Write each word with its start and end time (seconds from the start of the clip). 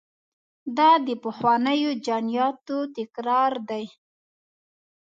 دا 0.77 0.91
د 1.07 1.09
پخوانیو 1.23 1.91
جنایاتو 2.05 2.77
تکرار 2.95 3.53
دی. 3.69 3.85